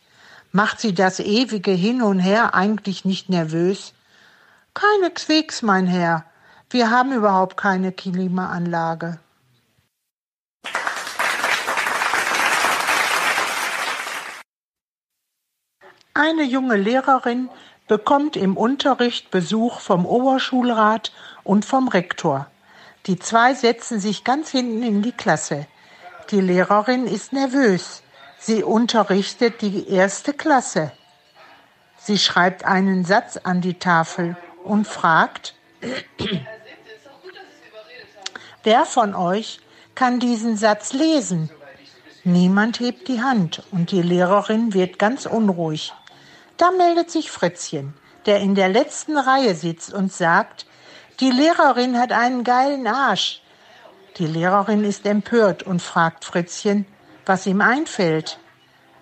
Macht 0.51 0.79
sie 0.79 0.95
das 0.95 1.19
ewige 1.19 1.71
Hin 1.71 2.01
und 2.01 2.19
Her 2.19 2.55
eigentlich 2.55 3.05
nicht 3.05 3.29
nervös? 3.29 3.93
Keineswegs, 4.73 5.61
mein 5.61 5.85
Herr. 5.85 6.25
Wir 6.71 6.89
haben 6.89 7.11
überhaupt 7.11 7.55
keine 7.55 7.91
Klimaanlage. 7.91 9.19
Eine 16.15 16.43
junge 16.43 16.75
Lehrerin 16.77 17.49
bekommt 17.87 18.35
im 18.35 18.57
Unterricht 18.57 19.31
Besuch 19.31 19.79
vom 19.79 20.05
Oberschulrat 20.05 21.11
und 21.43 21.63
vom 21.63 21.87
Rektor. 21.87 22.47
Die 23.05 23.19
zwei 23.19 23.53
setzen 23.53 23.99
sich 23.99 24.23
ganz 24.23 24.49
hinten 24.49 24.83
in 24.83 25.01
die 25.01 25.11
Klasse. 25.11 25.67
Die 26.31 26.41
Lehrerin 26.41 27.05
ist 27.05 27.33
nervös. 27.33 28.03
Sie 28.39 28.63
unterrichtet 28.63 29.61
die 29.61 29.89
erste 29.89 30.33
Klasse. 30.33 30.91
Sie 31.97 32.17
schreibt 32.17 32.63
einen 32.63 33.03
Satz 33.03 33.37
an 33.37 33.59
die 33.59 33.73
Tafel 33.73 34.37
und 34.63 34.87
fragt, 34.87 35.55
wer 38.63 38.85
von 38.85 39.13
euch 39.13 39.59
kann 39.93 40.21
diesen 40.21 40.55
Satz 40.55 40.93
lesen? 40.93 41.49
Niemand 42.23 42.79
hebt 42.79 43.09
die 43.09 43.21
Hand 43.21 43.63
und 43.71 43.91
die 43.91 44.01
Lehrerin 44.01 44.73
wird 44.73 44.99
ganz 44.99 45.25
unruhig. 45.25 45.93
Da 46.55 46.71
meldet 46.71 47.11
sich 47.11 47.31
Fritzchen, 47.31 47.93
der 48.25 48.39
in 48.39 48.55
der 48.55 48.69
letzten 48.69 49.17
Reihe 49.17 49.55
sitzt 49.55 49.93
und 49.93 50.13
sagt, 50.13 50.65
die 51.19 51.31
Lehrerin 51.31 51.97
hat 51.97 52.13
einen 52.13 52.45
geilen 52.45 52.87
Arsch. 52.87 53.41
Die 54.17 54.27
Lehrerin 54.27 54.85
ist 54.85 55.05
empört 55.05 55.63
und 55.63 55.81
fragt 55.81 56.23
Fritzchen, 56.23 56.85
was 57.25 57.45
ihm 57.45 57.61
einfällt. 57.61 58.39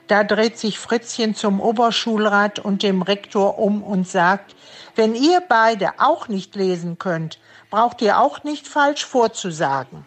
Da 0.07 0.23
dreht 0.23 0.57
sich 0.57 0.79
Fritzchen 0.79 1.35
zum 1.35 1.59
Oberschulrat 1.59 2.59
und 2.59 2.81
dem 2.83 3.01
Rektor 3.01 3.59
um 3.59 3.83
und 3.83 4.07
sagt, 4.07 4.55
wenn 4.95 5.15
ihr 5.15 5.41
beide 5.47 5.99
auch 5.99 6.27
nicht 6.27 6.55
lesen 6.55 6.97
könnt, 6.97 7.39
braucht 7.69 8.01
ihr 8.01 8.19
auch 8.19 8.43
nicht 8.43 8.67
falsch 8.67 9.05
vorzusagen. 9.05 10.05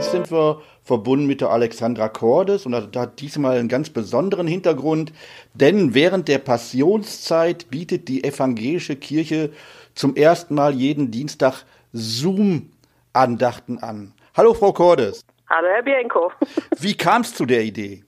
Jetzt 0.00 0.12
sind 0.12 0.32
wir 0.32 0.62
verbunden 0.82 1.26
mit 1.26 1.42
der 1.42 1.50
Alexandra 1.50 2.08
Cordes 2.08 2.64
und 2.64 2.72
das 2.72 2.88
hat 2.96 3.20
diesmal 3.20 3.58
einen 3.58 3.68
ganz 3.68 3.90
besonderen 3.90 4.46
Hintergrund, 4.46 5.12
denn 5.52 5.92
während 5.92 6.26
der 6.26 6.38
Passionszeit 6.38 7.68
bietet 7.68 8.08
die 8.08 8.24
evangelische 8.24 8.96
Kirche 8.96 9.50
zum 9.94 10.16
ersten 10.16 10.54
Mal 10.54 10.72
jeden 10.72 11.10
Dienstag 11.10 11.64
Zoom-Andachten 11.92 13.76
an. 13.76 14.14
Hallo 14.34 14.54
Frau 14.54 14.72
Cordes. 14.72 15.20
Hallo 15.50 15.68
Herr 15.68 15.82
Bienko. 15.82 16.32
Wie 16.78 16.96
kam 16.96 17.20
es 17.20 17.34
zu 17.34 17.44
der 17.44 17.62
Idee? 17.62 18.02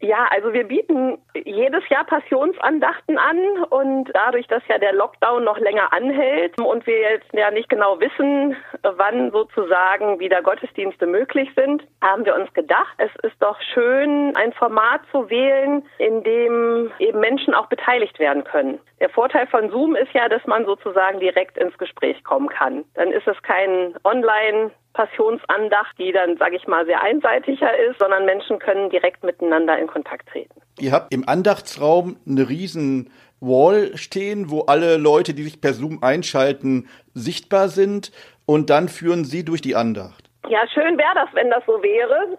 Ja, 0.00 0.26
also 0.30 0.50
wir 0.50 0.64
bieten 0.64 1.18
jedes 1.44 1.88
Jahr 1.88 2.04
Passionsandachten 2.04 3.18
an 3.18 3.64
und 3.70 4.10
dadurch, 4.14 4.46
dass 4.46 4.62
ja 4.68 4.78
der 4.78 4.92
Lockdown 4.92 5.44
noch 5.44 5.58
länger 5.58 5.92
anhält 5.92 6.60
und 6.60 6.86
wir 6.86 7.00
jetzt 7.00 7.32
ja 7.32 7.50
nicht 7.50 7.68
genau 7.68 8.00
wissen, 8.00 8.56
wann 8.82 9.30
sozusagen 9.30 10.20
wieder 10.20 10.42
Gottesdienste 10.42 11.06
möglich 11.06 11.50
sind, 11.56 11.82
haben 12.02 12.24
wir 12.24 12.34
uns 12.34 12.52
gedacht, 12.54 12.94
es 12.98 13.10
ist 13.22 13.36
doch 13.40 13.58
schön, 13.72 14.34
ein 14.36 14.52
Format 14.52 15.00
zu 15.10 15.28
wählen, 15.30 15.84
in 15.98 16.22
dem 16.22 16.92
eben 16.98 17.20
Menschen 17.20 17.54
auch 17.54 17.66
beteiligt 17.66 18.18
werden 18.18 18.44
können. 18.44 18.78
Der 19.00 19.10
Vorteil 19.10 19.46
von 19.48 19.70
Zoom 19.70 19.96
ist 19.96 20.12
ja, 20.12 20.28
dass 20.28 20.46
man 20.46 20.64
sozusagen 20.64 21.20
direkt 21.20 21.58
ins 21.58 21.76
Gespräch 21.78 22.22
kommen 22.24 22.48
kann. 22.48 22.84
Dann 22.94 23.10
ist 23.10 23.26
es 23.26 23.40
kein 23.42 23.94
Online 24.04 24.70
Passionsandacht, 24.94 25.98
die 25.98 26.12
dann, 26.12 26.36
sage 26.36 26.56
ich 26.56 26.66
mal, 26.68 26.86
sehr 26.86 27.02
einseitiger 27.02 27.76
ist, 27.76 27.98
sondern 27.98 28.24
Menschen 28.24 28.58
können 28.60 28.90
direkt 28.90 29.24
miteinander 29.24 29.76
in 29.76 29.88
Kontakt 29.88 30.28
treten. 30.28 30.63
Ihr 30.80 30.92
habt 30.92 31.12
im 31.14 31.28
Andachtsraum 31.28 32.16
eine 32.26 32.48
riesen 32.48 33.10
Wall 33.40 33.96
stehen, 33.96 34.50
wo 34.50 34.62
alle 34.62 34.96
Leute, 34.96 35.34
die 35.34 35.44
sich 35.44 35.60
per 35.60 35.74
Zoom 35.74 36.02
einschalten, 36.02 36.88
sichtbar 37.14 37.68
sind 37.68 38.10
und 38.46 38.70
dann 38.70 38.88
führen 38.88 39.24
sie 39.24 39.44
durch 39.44 39.60
die 39.60 39.76
Andacht. 39.76 40.30
Ja, 40.48 40.66
schön 40.72 40.98
wäre 40.98 41.14
das, 41.14 41.28
wenn 41.32 41.50
das 41.50 41.62
so 41.66 41.82
wäre. 41.82 42.38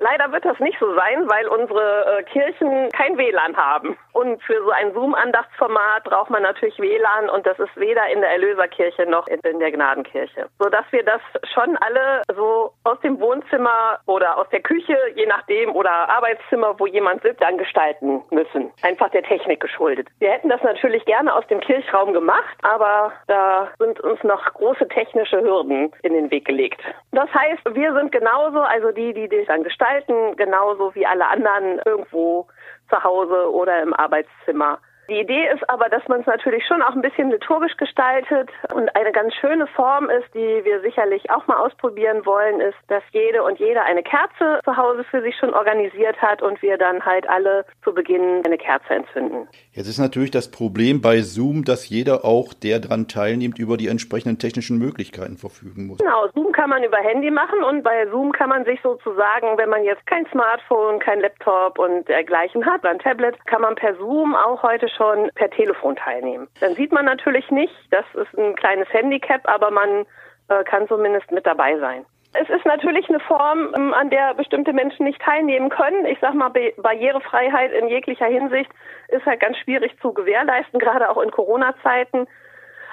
Leider 0.00 0.32
wird 0.32 0.46
das 0.46 0.58
nicht 0.60 0.78
so 0.80 0.94
sein, 0.94 1.28
weil 1.28 1.46
unsere 1.48 2.18
äh, 2.18 2.22
Kirchen 2.22 2.88
kein 2.90 3.18
WLAN 3.18 3.54
haben. 3.54 3.98
Und 4.14 4.42
für 4.42 4.56
so 4.64 4.70
ein 4.70 4.94
Zoom-Andachtsformat 4.94 6.04
braucht 6.04 6.30
man 6.30 6.42
natürlich 6.42 6.78
WLAN 6.78 7.28
und 7.28 7.44
das 7.44 7.58
ist 7.58 7.76
weder 7.76 8.08
in 8.08 8.22
der 8.22 8.30
Erlöserkirche 8.30 9.04
noch 9.04 9.26
in, 9.26 9.40
der 9.42 9.70
Gnadenkirche. 9.70 10.48
Sodass 10.58 10.86
wir 10.90 11.04
das 11.04 11.20
schon 11.52 11.76
alle 11.76 12.22
so 12.34 12.72
aus 12.84 12.98
dem 13.00 13.20
Wohnzimmer 13.20 14.00
oder 14.06 14.38
aus 14.38 14.48
der 14.48 14.62
Küche, 14.62 14.96
je 15.16 15.26
nachdem, 15.26 15.76
oder 15.76 15.90
Arbeitszimmer, 15.90 16.80
wo 16.80 16.86
jemand 16.86 17.22
sitzt, 17.22 17.42
dann 17.42 17.58
gestalten 17.58 18.22
müssen. 18.30 18.72
Einfach 18.82 19.10
der 19.10 19.22
Technik 19.22 19.60
geschuldet. 19.60 20.08
Wir 20.18 20.30
hätten 20.30 20.48
das 20.48 20.62
natürlich 20.62 21.04
gerne 21.04 21.34
aus 21.34 21.46
dem 21.48 21.60
Kirchraum 21.60 22.14
gemacht, 22.14 22.56
aber 22.62 23.12
da 23.26 23.68
sind 23.78 24.00
uns 24.00 24.22
noch 24.24 24.42
große 24.54 24.88
technische 24.88 25.42
Hürden 25.42 25.92
in 26.02 26.14
den 26.14 26.30
Weg 26.30 26.46
gelegt. 26.46 26.80
Das 27.12 27.28
heißt, 27.34 27.74
wir 27.74 27.92
sind 27.92 28.12
genauso, 28.12 28.60
also 28.60 28.92
die, 28.92 29.12
die 29.12 29.28
das 29.28 29.46
dann 29.46 29.62
gestalten, 29.62 29.89
gestalten, 29.90 30.36
genauso 30.36 30.94
wie 30.94 31.06
alle 31.06 31.26
anderen 31.26 31.80
irgendwo 31.84 32.46
zu 32.88 33.02
Hause 33.02 33.52
oder 33.52 33.82
im 33.82 33.94
Arbeitszimmer. 33.94 34.78
Die 35.10 35.18
Idee 35.18 35.48
ist 35.52 35.68
aber, 35.68 35.88
dass 35.88 36.06
man 36.06 36.20
es 36.20 36.26
natürlich 36.26 36.64
schon 36.64 36.82
auch 36.82 36.94
ein 36.94 37.02
bisschen 37.02 37.32
liturgisch 37.32 37.76
gestaltet 37.76 38.48
und 38.72 38.94
eine 38.94 39.10
ganz 39.10 39.34
schöne 39.34 39.66
Form 39.66 40.08
ist, 40.08 40.32
die 40.34 40.64
wir 40.64 40.80
sicherlich 40.82 41.28
auch 41.32 41.48
mal 41.48 41.56
ausprobieren 41.56 42.24
wollen, 42.24 42.60
ist, 42.60 42.78
dass 42.86 43.02
jede 43.10 43.42
und 43.42 43.58
jeder 43.58 43.82
eine 43.82 44.04
Kerze 44.04 44.60
zu 44.64 44.76
Hause 44.76 45.02
für 45.02 45.20
sich 45.20 45.36
schon 45.36 45.52
organisiert 45.52 46.16
hat 46.22 46.42
und 46.42 46.62
wir 46.62 46.78
dann 46.78 47.04
halt 47.04 47.28
alle 47.28 47.64
zu 47.82 47.92
Beginn 47.92 48.42
eine 48.44 48.56
Kerze 48.56 48.94
entzünden. 48.94 49.48
Jetzt 49.72 49.88
ist 49.88 49.98
natürlich 49.98 50.30
das 50.30 50.48
Problem 50.48 51.00
bei 51.00 51.22
Zoom, 51.22 51.64
dass 51.64 51.88
jeder 51.88 52.24
auch, 52.24 52.54
der 52.54 52.78
daran 52.78 53.08
teilnimmt, 53.08 53.58
über 53.58 53.76
die 53.76 53.88
entsprechenden 53.88 54.38
technischen 54.38 54.78
Möglichkeiten 54.78 55.38
verfügen 55.38 55.88
muss. 55.88 55.98
Genau, 55.98 56.28
Zoom 56.34 56.52
kann 56.52 56.70
man 56.70 56.84
über 56.84 56.98
Handy 56.98 57.32
machen 57.32 57.64
und 57.64 57.82
bei 57.82 58.06
Zoom 58.12 58.30
kann 58.30 58.50
man 58.50 58.64
sich 58.64 58.80
sozusagen, 58.80 59.58
wenn 59.58 59.70
man 59.70 59.82
jetzt 59.82 60.06
kein 60.06 60.24
Smartphone, 60.26 61.00
kein 61.00 61.18
Laptop 61.18 61.80
und 61.80 62.06
dergleichen 62.06 62.64
hat, 62.64 62.86
ein 62.86 63.00
Tablet, 63.00 63.34
kann 63.46 63.62
man 63.62 63.74
per 63.74 63.96
Zoom 63.96 64.36
auch 64.36 64.62
heute 64.62 64.88
schon 64.88 64.99
schon 65.00 65.30
per 65.34 65.50
Telefon 65.50 65.96
teilnehmen. 65.96 66.48
Dann 66.60 66.74
sieht 66.74 66.92
man 66.92 67.06
natürlich 67.06 67.50
nicht, 67.50 67.74
das 67.90 68.04
ist 68.14 68.36
ein 68.38 68.54
kleines 68.54 68.92
Handicap, 68.92 69.48
aber 69.48 69.70
man 69.70 70.04
äh, 70.48 70.62
kann 70.64 70.86
zumindest 70.88 71.30
mit 71.32 71.46
dabei 71.46 71.78
sein. 71.78 72.04
Es 72.34 72.48
ist 72.50 72.64
natürlich 72.66 73.08
eine 73.08 73.18
Form, 73.20 73.74
ähm, 73.74 73.94
an 73.94 74.10
der 74.10 74.34
bestimmte 74.34 74.72
Menschen 74.72 75.06
nicht 75.06 75.20
teilnehmen 75.20 75.70
können. 75.70 76.04
Ich 76.04 76.18
sag 76.20 76.34
mal, 76.34 76.50
Barrierefreiheit 76.50 77.72
in 77.72 77.88
jeglicher 77.88 78.26
Hinsicht 78.26 78.70
ist 79.08 79.24
halt 79.24 79.40
ganz 79.40 79.56
schwierig 79.56 79.98
zu 80.00 80.12
gewährleisten, 80.12 80.78
gerade 80.78 81.08
auch 81.08 81.20
in 81.22 81.30
Corona-Zeiten. 81.30 82.28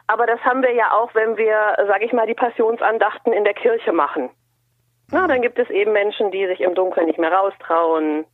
Aber 0.08 0.26
das 0.26 0.40
haben 0.42 0.64
wir 0.64 0.74
ja 0.74 0.94
auch, 0.94 1.14
wenn 1.14 1.36
wir, 1.36 1.76
sage 1.88 2.06
ich 2.06 2.14
mal, 2.14 2.26
die 2.26 2.34
Passionsandachten 2.34 3.34
in 3.34 3.44
der 3.44 3.54
Kirche 3.54 3.92
machen. 3.92 4.30
Na, 5.12 5.28
dann 5.28 5.42
gibt 5.42 5.60
es 5.60 5.70
eben 5.70 5.92
Menschen, 5.92 6.32
die 6.32 6.48
sich 6.48 6.62
im 6.62 6.74
Dunkeln 6.74 7.08
nicht 7.08 7.20
mehr 7.20 7.32
raustrauen 7.32 8.26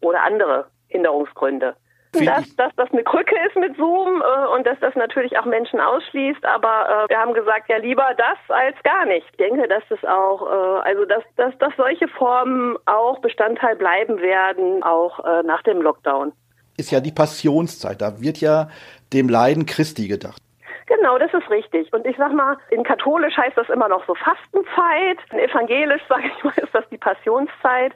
oder 0.00 0.22
andere 0.22 0.66
Hinderungsgründe 0.88 1.74
dass, 2.12 2.56
dass 2.56 2.74
das 2.76 2.90
eine 2.92 3.04
Krücke 3.04 3.34
ist 3.46 3.56
mit 3.56 3.76
Zoom 3.76 4.22
äh, 4.22 4.56
und 4.56 4.66
dass 4.66 4.78
das 4.80 4.94
natürlich 4.94 5.38
auch 5.38 5.44
Menschen 5.44 5.80
ausschließt, 5.80 6.44
aber 6.44 7.06
äh, 7.06 7.08
wir 7.10 7.18
haben 7.18 7.34
gesagt, 7.34 7.68
ja 7.68 7.76
lieber 7.76 8.08
das 8.16 8.38
als 8.48 8.76
gar 8.82 9.06
nicht. 9.06 9.26
Ich 9.30 9.36
denke, 9.36 9.68
dass 9.68 9.82
das 9.88 10.02
auch, 10.04 10.46
äh, 10.46 10.88
also 10.88 11.04
dass, 11.04 11.22
dass, 11.36 11.56
dass 11.58 11.72
solche 11.76 12.08
Formen 12.08 12.76
auch 12.86 13.20
Bestandteil 13.20 13.76
bleiben 13.76 14.20
werden, 14.20 14.82
auch 14.82 15.24
äh, 15.24 15.42
nach 15.42 15.62
dem 15.62 15.82
Lockdown. 15.82 16.32
Ist 16.76 16.90
ja 16.90 17.00
die 17.00 17.12
Passionszeit, 17.12 18.00
da 18.00 18.20
wird 18.20 18.38
ja 18.38 18.68
dem 19.12 19.28
Leiden 19.28 19.66
Christi 19.66 20.08
gedacht. 20.08 20.40
Genau, 20.86 21.18
das 21.18 21.32
ist 21.34 21.50
richtig. 21.50 21.92
Und 21.92 22.06
ich 22.06 22.16
sag 22.16 22.32
mal, 22.32 22.56
in 22.70 22.82
katholisch 22.82 23.36
heißt 23.36 23.56
das 23.58 23.68
immer 23.68 23.88
noch 23.88 24.06
so 24.06 24.14
Fastenzeit. 24.14 25.18
In 25.32 25.38
evangelisch, 25.38 26.02
sage 26.08 26.30
ich 26.34 26.44
mal, 26.44 26.54
ist 26.56 26.74
das 26.74 26.88
die 26.90 26.96
Passionszeit 26.96 27.92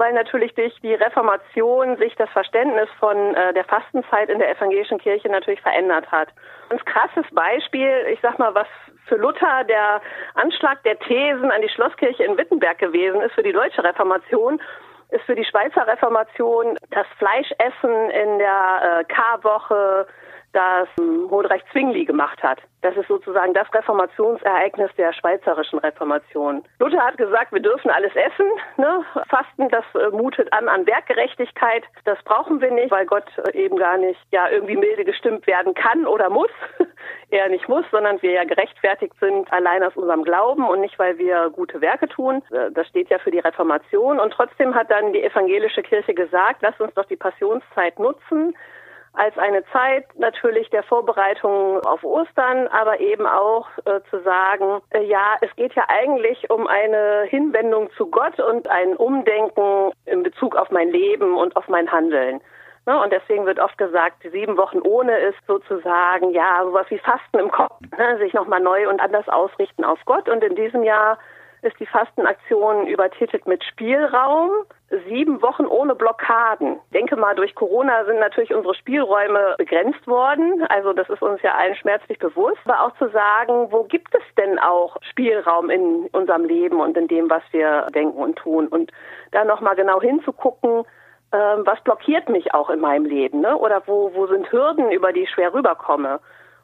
weil 0.00 0.14
natürlich 0.14 0.54
durch 0.54 0.74
die 0.80 0.94
Reformation 0.94 1.98
sich 1.98 2.14
das 2.16 2.30
Verständnis 2.30 2.88
von 2.98 3.34
äh, 3.34 3.52
der 3.52 3.64
Fastenzeit 3.64 4.30
in 4.30 4.38
der 4.38 4.50
evangelischen 4.50 4.98
Kirche 4.98 5.28
natürlich 5.28 5.60
verändert 5.60 6.10
hat. 6.10 6.28
Ein 6.70 6.82
krasses 6.86 7.26
Beispiel, 7.32 8.06
ich 8.10 8.18
sag 8.22 8.38
mal, 8.38 8.54
was 8.54 8.66
für 9.06 9.16
Luther 9.16 9.64
der 9.64 10.00
Anschlag 10.36 10.82
der 10.84 10.98
Thesen 11.00 11.50
an 11.50 11.60
die 11.60 11.68
Schlosskirche 11.68 12.24
in 12.24 12.38
Wittenberg 12.38 12.78
gewesen 12.78 13.20
ist 13.20 13.34
für 13.34 13.42
die 13.42 13.52
deutsche 13.52 13.84
Reformation, 13.84 14.58
ist 15.10 15.24
für 15.24 15.34
die 15.34 15.44
Schweizer 15.44 15.86
Reformation 15.86 16.78
das 16.90 17.06
Fleischessen 17.18 18.10
in 18.10 18.38
der 18.38 19.00
äh, 19.00 19.04
Karwoche, 19.12 20.06
das 20.52 20.88
Hodreich 21.30 21.62
Zwingli 21.72 22.04
gemacht 22.04 22.42
hat. 22.42 22.60
Das 22.82 22.96
ist 22.96 23.08
sozusagen 23.08 23.52
das 23.52 23.72
Reformationsereignis 23.74 24.90
der 24.96 25.12
schweizerischen 25.12 25.78
Reformation. 25.80 26.64
Luther 26.78 27.04
hat 27.04 27.18
gesagt, 27.18 27.52
wir 27.52 27.60
dürfen 27.60 27.90
alles 27.90 28.12
essen. 28.16 28.46
Ne? 28.78 29.04
Fasten, 29.28 29.68
das 29.68 29.84
äh, 29.94 30.08
mutet 30.10 30.50
an 30.52 30.68
an 30.68 30.86
Werkgerechtigkeit. 30.86 31.84
Das 32.04 32.18
brauchen 32.24 32.60
wir 32.60 32.70
nicht, 32.70 32.90
weil 32.90 33.04
Gott 33.04 33.26
äh, 33.36 33.64
eben 33.64 33.76
gar 33.76 33.98
nicht 33.98 34.18
ja 34.30 34.48
irgendwie 34.48 34.76
milde 34.76 35.04
gestimmt 35.04 35.46
werden 35.46 35.74
kann 35.74 36.06
oder 36.06 36.30
muss. 36.30 36.50
er 37.30 37.48
nicht 37.50 37.68
muss, 37.68 37.84
sondern 37.90 38.20
wir 38.22 38.32
ja 38.32 38.44
gerechtfertigt 38.44 39.14
sind 39.20 39.52
allein 39.52 39.82
aus 39.82 39.94
unserem 39.94 40.24
Glauben 40.24 40.66
und 40.66 40.80
nicht, 40.80 40.98
weil 40.98 41.18
wir 41.18 41.50
gute 41.50 41.80
Werke 41.82 42.08
tun. 42.08 42.42
Äh, 42.50 42.70
das 42.72 42.88
steht 42.88 43.10
ja 43.10 43.18
für 43.18 43.30
die 43.30 43.40
Reformation. 43.40 44.18
Und 44.18 44.32
trotzdem 44.32 44.74
hat 44.74 44.90
dann 44.90 45.12
die 45.12 45.22
evangelische 45.22 45.82
Kirche 45.82 46.14
gesagt, 46.14 46.62
lasst 46.62 46.80
uns 46.80 46.94
doch 46.94 47.06
die 47.06 47.16
Passionszeit 47.16 47.98
nutzen 47.98 48.54
als 49.12 49.36
eine 49.38 49.64
Zeit 49.72 50.06
natürlich 50.18 50.70
der 50.70 50.82
Vorbereitung 50.84 51.80
auf 51.80 52.04
Ostern, 52.04 52.68
aber 52.68 53.00
eben 53.00 53.26
auch 53.26 53.66
äh, 53.84 54.00
zu 54.08 54.20
sagen, 54.22 54.80
äh, 54.90 55.02
ja, 55.02 55.36
es 55.40 55.54
geht 55.56 55.74
ja 55.74 55.84
eigentlich 55.88 56.48
um 56.50 56.66
eine 56.66 57.24
Hinwendung 57.28 57.90
zu 57.96 58.06
Gott 58.06 58.38
und 58.38 58.68
ein 58.68 58.96
Umdenken 58.96 59.92
in 60.06 60.22
Bezug 60.22 60.54
auf 60.56 60.70
mein 60.70 60.90
Leben 60.90 61.36
und 61.36 61.56
auf 61.56 61.68
mein 61.68 61.90
Handeln. 61.90 62.40
Ne? 62.86 63.02
Und 63.02 63.12
deswegen 63.12 63.46
wird 63.46 63.58
oft 63.58 63.76
gesagt, 63.78 64.22
die 64.24 64.30
sieben 64.30 64.56
Wochen 64.56 64.80
ohne 64.80 65.18
ist 65.18 65.38
sozusagen, 65.46 66.30
ja, 66.30 66.60
sowas 66.64 66.86
wie 66.88 66.98
Fasten 66.98 67.38
im 67.38 67.50
Kopf, 67.50 67.76
ne? 67.98 68.18
sich 68.18 68.32
nochmal 68.32 68.60
neu 68.60 68.88
und 68.88 69.00
anders 69.00 69.28
ausrichten 69.28 69.84
auf 69.84 69.98
Gott. 70.06 70.28
Und 70.28 70.42
in 70.44 70.54
diesem 70.54 70.82
Jahr 70.82 71.18
ist 71.62 71.78
die 71.78 71.86
Fastenaktion 71.86 72.86
übertitelt 72.86 73.46
mit 73.46 73.62
Spielraum. 73.64 74.50
Sieben 75.08 75.40
Wochen 75.40 75.66
ohne 75.66 75.94
Blockaden. 75.94 76.80
Ich 76.86 76.90
denke 76.92 77.16
mal, 77.16 77.34
durch 77.34 77.54
Corona 77.54 78.04
sind 78.06 78.18
natürlich 78.18 78.52
unsere 78.52 78.74
Spielräume 78.74 79.54
begrenzt 79.58 80.06
worden. 80.06 80.64
Also 80.68 80.92
das 80.92 81.08
ist 81.08 81.22
uns 81.22 81.40
ja 81.42 81.54
allen 81.54 81.76
schmerzlich 81.76 82.18
bewusst. 82.18 82.58
Aber 82.64 82.82
auch 82.82 82.96
zu 82.96 83.08
sagen, 83.10 83.70
wo 83.70 83.84
gibt 83.84 84.14
es 84.14 84.22
denn 84.36 84.58
auch 84.58 84.96
Spielraum 85.10 85.70
in 85.70 86.08
unserem 86.12 86.44
Leben 86.44 86.80
und 86.80 86.96
in 86.96 87.08
dem, 87.08 87.30
was 87.30 87.42
wir 87.52 87.86
denken 87.94 88.18
und 88.18 88.36
tun? 88.36 88.66
Und 88.66 88.90
da 89.30 89.44
nochmal 89.44 89.76
genau 89.76 90.00
hinzugucken, 90.00 90.84
ähm, 91.32 91.62
was 91.64 91.80
blockiert 91.82 92.28
mich 92.28 92.52
auch 92.54 92.70
in 92.70 92.80
meinem 92.80 93.04
Leben? 93.04 93.40
Ne? 93.40 93.56
Oder 93.56 93.82
wo, 93.86 94.12
wo 94.14 94.26
sind 94.26 94.50
Hürden, 94.50 94.90
über 94.90 95.12
die 95.12 95.22
ich 95.22 95.30
schwer 95.30 95.54
rüberkomme? 95.54 96.20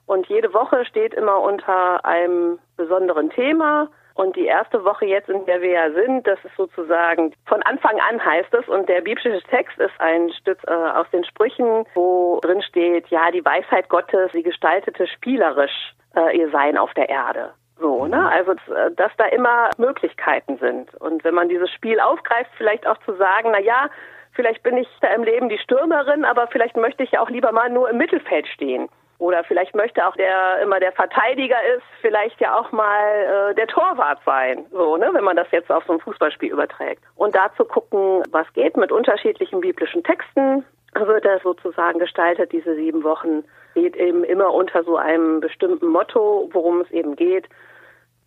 Und 0.06 0.26
jede 0.28 0.52
Woche 0.54 0.84
steht 0.84 1.14
immer 1.14 1.40
unter 1.40 2.04
einem 2.04 2.58
besonderen 2.76 3.30
Thema 3.30 3.88
und 4.16 4.34
die 4.34 4.46
erste 4.46 4.82
Woche 4.82 5.04
jetzt, 5.04 5.28
in 5.28 5.44
der 5.44 5.60
wir 5.60 5.70
ja 5.70 5.90
sind, 5.90 6.26
das 6.26 6.42
ist 6.42 6.56
sozusagen 6.56 7.34
von 7.44 7.62
Anfang 7.62 8.00
an 8.00 8.24
heißt 8.24 8.52
es. 8.54 8.66
Und 8.66 8.88
der 8.88 9.02
biblische 9.02 9.42
Text 9.50 9.78
ist 9.78 9.92
ein 9.98 10.32
Stück 10.32 10.58
äh, 10.66 10.72
aus 10.72 11.06
den 11.12 11.22
Sprüchen, 11.24 11.84
wo 11.94 12.40
drin 12.40 12.62
steht, 12.62 13.08
ja, 13.08 13.30
die 13.30 13.44
Weisheit 13.44 13.90
Gottes, 13.90 14.32
sie 14.32 14.42
gestaltete 14.42 15.06
spielerisch 15.06 15.94
äh, 16.16 16.34
ihr 16.34 16.50
Sein 16.50 16.78
auf 16.78 16.94
der 16.94 17.10
Erde. 17.10 17.52
So, 17.78 18.06
ne? 18.06 18.26
Also, 18.30 18.52
äh, 18.52 18.90
dass 18.96 19.12
da 19.18 19.26
immer 19.26 19.68
Möglichkeiten 19.76 20.56
sind. 20.56 20.94
Und 20.94 21.22
wenn 21.22 21.34
man 21.34 21.50
dieses 21.50 21.70
Spiel 21.70 22.00
aufgreift, 22.00 22.50
vielleicht 22.56 22.86
auch 22.86 22.98
zu 23.04 23.14
sagen, 23.16 23.50
na 23.52 23.60
ja, 23.60 23.90
vielleicht 24.32 24.62
bin 24.62 24.78
ich 24.78 24.88
da 25.02 25.08
im 25.08 25.24
Leben 25.24 25.50
die 25.50 25.58
Stürmerin, 25.58 26.24
aber 26.24 26.46
vielleicht 26.46 26.78
möchte 26.78 27.02
ich 27.02 27.10
ja 27.10 27.20
auch 27.20 27.28
lieber 27.28 27.52
mal 27.52 27.68
nur 27.68 27.90
im 27.90 27.98
Mittelfeld 27.98 28.46
stehen. 28.48 28.88
Oder 29.18 29.44
vielleicht 29.44 29.74
möchte 29.74 30.06
auch 30.06 30.14
der 30.16 30.60
immer 30.62 30.78
der 30.78 30.92
Verteidiger 30.92 31.56
ist, 31.74 31.84
vielleicht 32.00 32.40
ja 32.40 32.58
auch 32.58 32.70
mal 32.72 33.50
äh, 33.50 33.54
der 33.54 33.66
Torwart 33.66 34.20
sein, 34.26 34.66
so, 34.70 34.96
ne, 34.96 35.08
wenn 35.12 35.24
man 35.24 35.36
das 35.36 35.50
jetzt 35.52 35.70
auf 35.70 35.84
so 35.86 35.94
ein 35.94 36.00
Fußballspiel 36.00 36.52
überträgt. 36.52 37.02
Und 37.14 37.34
da 37.34 37.50
zu 37.56 37.64
gucken, 37.64 38.22
was 38.30 38.46
geht 38.52 38.76
mit 38.76 38.92
unterschiedlichen 38.92 39.60
biblischen 39.60 40.04
Texten, 40.04 40.64
wird 40.94 41.24
das 41.24 41.42
sozusagen 41.42 41.98
gestaltet, 41.98 42.52
diese 42.52 42.74
sieben 42.74 43.04
Wochen, 43.04 43.44
geht 43.74 43.96
eben 43.96 44.24
immer 44.24 44.52
unter 44.52 44.84
so 44.84 44.96
einem 44.96 45.40
bestimmten 45.40 45.88
Motto, 45.88 46.48
worum 46.52 46.80
es 46.80 46.90
eben 46.90 47.16
geht. 47.16 47.46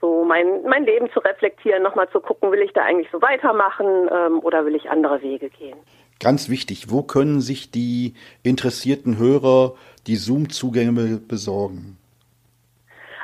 So 0.01 0.23
mein, 0.23 0.63
mein 0.63 0.85
Leben 0.85 1.09
zu 1.11 1.19
reflektieren, 1.19 1.83
nochmal 1.83 2.09
zu 2.09 2.19
gucken, 2.19 2.51
will 2.51 2.61
ich 2.61 2.71
da 2.73 2.83
eigentlich 2.83 3.09
so 3.11 3.21
weitermachen 3.21 4.09
ähm, 4.11 4.39
oder 4.39 4.65
will 4.65 4.75
ich 4.75 4.89
andere 4.89 5.21
Wege 5.21 5.49
gehen. 5.49 5.77
Ganz 6.19 6.49
wichtig, 6.49 6.91
wo 6.91 7.01
können 7.01 7.41
sich 7.41 7.71
die 7.71 8.13
interessierten 8.43 9.17
Hörer 9.17 9.73
die 10.09 10.15
Zoom-Zugänge 10.15 11.17
besorgen? 11.17 11.97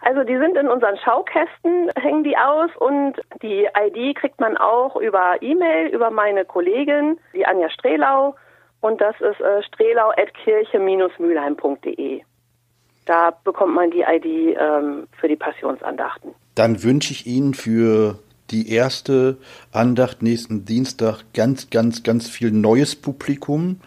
Also 0.04 0.24
die 0.24 0.38
sind 0.38 0.56
in 0.56 0.68
unseren 0.68 0.98
Schaukästen, 0.98 1.90
hängen 2.00 2.24
die 2.24 2.38
aus 2.38 2.70
und 2.78 3.16
die 3.42 3.68
ID 3.76 4.16
kriegt 4.16 4.40
man 4.40 4.56
auch 4.56 4.96
über 4.98 5.42
E-Mail, 5.42 5.88
über 5.88 6.12
meine 6.12 6.46
Kollegin, 6.46 7.18
die 7.34 7.48
Anja 7.48 7.72
Strelau 7.72 8.36
und 8.82 9.02
das 9.02 9.16
ist 9.16 9.42
äh, 9.42 9.64
strelau.kirche-mülheim.de. 9.64 12.22
Da 13.08 13.32
bekommt 13.44 13.74
man 13.74 13.90
die 13.90 14.02
ID 14.02 14.56
ähm, 14.60 15.08
für 15.20 15.28
die 15.28 15.38
Passionsandachten. 15.38 16.36
Dann 16.54 16.84
wünsche 16.84 17.12
ich 17.12 17.26
Ihnen 17.26 17.56
für 17.56 18.20
die 18.52 18.72
erste 18.72 19.38
Andacht 19.72 20.22
nächsten 20.22 20.66
Dienstag 20.66 21.24
ganz, 21.34 21.72
ganz, 21.72 22.04
ganz 22.04 22.30
viel 22.30 22.52
neues 22.52 22.96
Publikum 22.96 23.80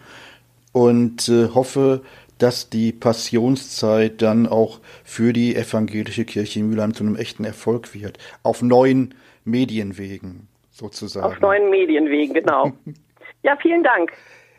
und 0.73 1.29
äh, 1.29 1.47
hoffe, 1.53 2.01
dass 2.39 2.69
die 2.69 2.91
Passionszeit 2.91 4.21
dann 4.21 4.47
auch 4.47 4.79
für 5.03 5.33
die 5.33 5.55
evangelische 5.55 6.25
Kirche 6.25 6.59
in 6.59 6.69
Mülheim 6.69 6.93
zu 6.93 7.03
einem 7.03 7.15
echten 7.15 7.45
Erfolg 7.45 7.93
wird. 7.93 8.17
Auf 8.43 8.61
neuen 8.61 9.13
Medienwegen 9.45 10.47
sozusagen. 10.71 11.25
Auf 11.25 11.39
neuen 11.39 11.69
Medienwegen, 11.69 12.33
genau. 12.33 12.71
ja, 13.43 13.55
vielen 13.61 13.83
Dank. 13.83 14.11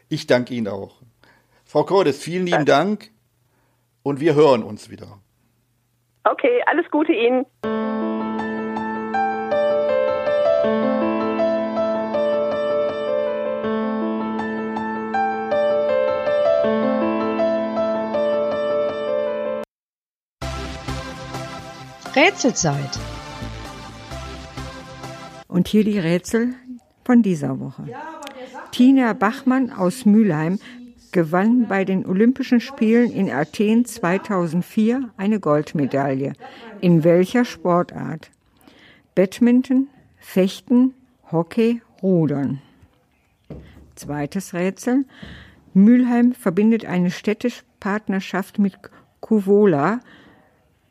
Ich 0.08 0.26
danke 0.26 0.54
Ihnen 0.54 0.68
auch. 0.68 1.00
Frau 1.64 1.84
Cordes, 1.84 2.22
vielen 2.22 2.46
lieben 2.46 2.66
Dank 2.66 3.10
und 4.02 4.20
wir 4.20 4.34
hören 4.34 4.62
uns 4.62 4.90
wieder. 4.90 5.18
Okay, 6.24 6.62
alles 6.66 6.90
Gute 6.90 7.12
Ihnen. 7.12 7.46
Rätselzeit. 22.16 22.98
Und 25.46 25.68
hier 25.68 25.84
die 25.84 26.00
Rätsel 26.00 26.54
von 27.04 27.22
dieser 27.22 27.60
Woche. 27.60 27.84
Tina 28.72 29.12
Bachmann 29.12 29.70
aus 29.70 30.06
Mülheim 30.06 30.58
gewann 31.12 31.68
bei 31.68 31.84
den 31.84 32.04
Olympischen 32.04 32.60
Spielen 32.60 33.12
in 33.12 33.30
Athen 33.30 33.84
2004 33.84 35.10
eine 35.16 35.38
Goldmedaille. 35.38 36.32
In 36.80 37.04
welcher 37.04 37.44
Sportart? 37.44 38.30
Badminton, 39.14 39.86
Fechten, 40.18 40.94
Hockey, 41.30 41.80
Rudern. 42.02 42.60
Zweites 43.94 44.52
Rätsel. 44.52 45.04
Mülheim 45.74 46.32
verbindet 46.32 46.84
eine 46.84 47.12
städtische 47.12 47.62
Partnerschaft 47.78 48.58
mit 48.58 48.76
Kuvola, 49.20 50.00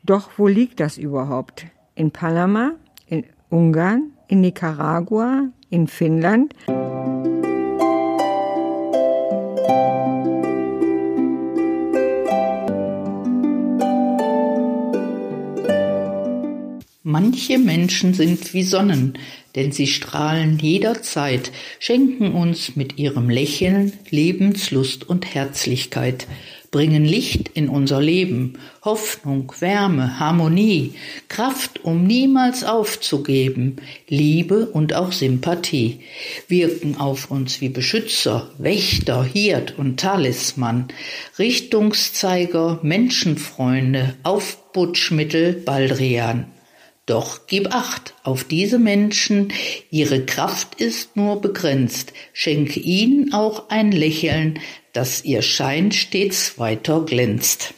doch 0.02 0.30
wo 0.36 0.46
liegt 0.46 0.80
das 0.80 0.98
überhaupt? 0.98 1.66
In 1.94 2.10
Panama, 2.10 2.72
in 3.06 3.24
Ungarn, 3.48 4.12
in 4.28 4.40
Nicaragua, 4.40 5.48
in 5.68 5.86
Finnland? 5.86 6.54
Manche 17.02 17.58
Menschen 17.58 18.14
sind 18.14 18.54
wie 18.54 18.62
Sonnen, 18.62 19.18
denn 19.56 19.72
sie 19.72 19.88
strahlen 19.88 20.58
jederzeit, 20.58 21.50
schenken 21.80 22.32
uns 22.32 22.76
mit 22.76 22.98
ihrem 22.98 23.28
Lächeln 23.28 23.92
Lebenslust 24.10 25.08
und 25.08 25.34
Herzlichkeit 25.34 26.28
bringen 26.70 27.04
Licht 27.04 27.50
in 27.54 27.68
unser 27.68 28.00
Leben, 28.00 28.54
Hoffnung, 28.84 29.52
Wärme, 29.58 30.20
Harmonie, 30.20 30.94
Kraft, 31.28 31.84
um 31.84 32.04
niemals 32.04 32.62
aufzugeben, 32.62 33.76
Liebe 34.08 34.66
und 34.66 34.94
auch 34.94 35.12
Sympathie, 35.12 36.00
wirken 36.46 36.96
auf 36.96 37.30
uns 37.30 37.60
wie 37.60 37.68
Beschützer, 37.68 38.50
Wächter, 38.58 39.24
Hirt 39.24 39.78
und 39.78 39.98
Talisman, 39.98 40.88
Richtungszeiger, 41.38 42.78
Menschenfreunde, 42.82 44.14
Aufputschmittel, 44.22 45.54
Baldrian. 45.54 46.46
Doch 47.06 47.46
gib 47.46 47.74
acht 47.74 48.14
auf 48.22 48.44
diese 48.44 48.78
Menschen, 48.78 49.52
ihre 49.90 50.24
Kraft 50.24 50.80
ist 50.80 51.16
nur 51.16 51.40
begrenzt, 51.40 52.12
schenke 52.32 52.78
ihnen 52.78 53.32
auch 53.32 53.68
ein 53.68 53.90
Lächeln, 53.90 54.60
dass 54.92 55.24
ihr 55.24 55.42
Schein 55.42 55.92
stets 55.92 56.58
weiter 56.58 57.04
glänzt. 57.04 57.74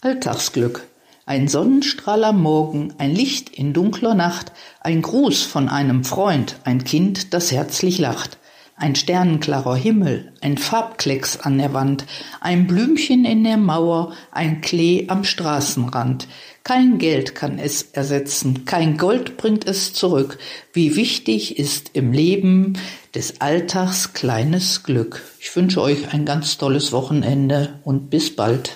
Alltagsglück. 0.00 0.86
Ein 1.26 1.48
Sonnenstrahl 1.48 2.24
am 2.24 2.42
Morgen, 2.42 2.92
ein 2.98 3.14
Licht 3.14 3.48
in 3.48 3.72
dunkler 3.72 4.14
Nacht, 4.14 4.52
ein 4.80 5.00
Gruß 5.00 5.44
von 5.44 5.70
einem 5.70 6.04
Freund, 6.04 6.56
ein 6.64 6.84
Kind, 6.84 7.32
das 7.32 7.50
herzlich 7.50 7.98
lacht. 7.98 8.36
Ein 8.76 8.96
sternenklarer 8.96 9.76
Himmel, 9.76 10.32
ein 10.40 10.58
Farbklecks 10.58 11.38
an 11.38 11.58
der 11.58 11.72
Wand, 11.72 12.06
ein 12.40 12.66
Blümchen 12.66 13.24
in 13.24 13.44
der 13.44 13.56
Mauer, 13.56 14.14
ein 14.32 14.62
Klee 14.62 15.04
am 15.06 15.22
Straßenrand. 15.22 16.26
Kein 16.64 16.98
Geld 16.98 17.36
kann 17.36 17.60
es 17.60 17.82
ersetzen, 17.82 18.64
kein 18.64 18.96
Gold 18.96 19.36
bringt 19.36 19.64
es 19.66 19.92
zurück. 19.92 20.38
Wie 20.72 20.96
wichtig 20.96 21.56
ist 21.56 21.90
im 21.92 22.12
Leben 22.12 22.72
des 23.14 23.40
Alltags 23.40 24.12
kleines 24.12 24.82
Glück. 24.82 25.22
Ich 25.38 25.54
wünsche 25.54 25.80
euch 25.80 26.12
ein 26.12 26.24
ganz 26.24 26.58
tolles 26.58 26.90
Wochenende 26.90 27.78
und 27.84 28.10
bis 28.10 28.34
bald. 28.34 28.74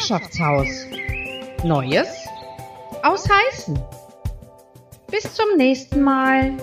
Nachbarschaftshaus. 0.00 0.86
Neues 1.62 2.08
aus 3.02 3.28
Heißen. 3.28 3.78
Bis 5.10 5.34
zum 5.34 5.58
nächsten 5.58 6.00
Mal. 6.00 6.54